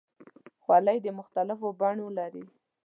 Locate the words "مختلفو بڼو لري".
1.19-2.45